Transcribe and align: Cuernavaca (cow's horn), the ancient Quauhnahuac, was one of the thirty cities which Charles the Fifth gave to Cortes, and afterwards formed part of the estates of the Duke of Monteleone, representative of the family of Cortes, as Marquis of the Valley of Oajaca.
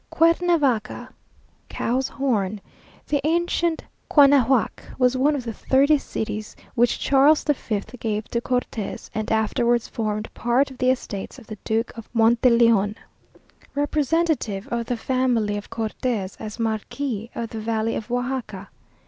Cuernavaca 0.09 1.09
(cow's 1.69 2.07
horn), 2.07 2.59
the 3.07 3.21
ancient 3.23 3.83
Quauhnahuac, 4.09 4.81
was 4.97 5.15
one 5.15 5.35
of 5.35 5.43
the 5.43 5.53
thirty 5.53 5.99
cities 5.99 6.55
which 6.73 6.97
Charles 6.97 7.43
the 7.43 7.53
Fifth 7.53 7.99
gave 7.99 8.27
to 8.29 8.41
Cortes, 8.41 9.11
and 9.13 9.31
afterwards 9.31 9.87
formed 9.87 10.33
part 10.33 10.71
of 10.71 10.79
the 10.79 10.89
estates 10.89 11.37
of 11.37 11.45
the 11.45 11.57
Duke 11.63 11.95
of 11.95 12.09
Monteleone, 12.15 12.95
representative 13.75 14.67
of 14.69 14.87
the 14.87 14.97
family 14.97 15.55
of 15.55 15.69
Cortes, 15.69 16.35
as 16.39 16.59
Marquis 16.59 17.29
of 17.35 17.51
the 17.51 17.59
Valley 17.59 17.93
of 17.95 18.07
Oajaca. 18.07 18.69